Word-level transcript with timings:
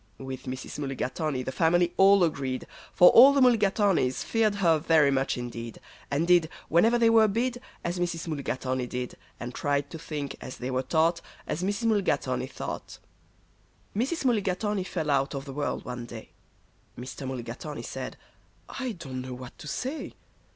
With 0.17 0.45
Mrs. 0.47 0.79
Mulligatawny 0.79 1.43
the 1.43 1.51
family 1.51 1.93
all 1.95 2.23
agreed, 2.23 2.65
For 2.91 3.11
all 3.11 3.33
the 3.33 3.39
Mulligatawnys 3.41 4.23
feared 4.23 4.55
her 4.55 4.79
very 4.79 5.11
much 5.11 5.37
indeed, 5.37 5.79
And 6.09 6.27
did, 6.27 6.49
whenever 6.69 6.97
they 6.97 7.11
were 7.11 7.27
bid, 7.27 7.61
As 7.83 7.99
Mrs. 7.99 8.27
Mulligatawny 8.27 8.87
did, 8.87 9.13
And 9.39 9.53
tried 9.53 9.91
to 9.91 9.99
think, 9.99 10.37
as 10.41 10.57
they 10.57 10.71
were 10.71 10.81
taught, 10.81 11.21
As 11.45 11.61
Mrs. 11.61 11.85
Mulligatawny 11.85 12.47
thought. 12.47 12.97
Mrs. 13.95 14.25
Mulligatawny 14.25 14.85
fell 14.85 15.11
out 15.11 15.35
of 15.35 15.45
the 15.45 15.53
world 15.53 15.85
one 15.85 16.07
day. 16.07 16.31
Mr. 16.97 17.27
Mulligatawny 17.27 17.83
said, 17.83 18.17
"I 18.67 18.93
don't 18.93 19.21
know 19.21 19.35
what 19.35 19.55
to 19.59 19.67
say." 19.67 20.15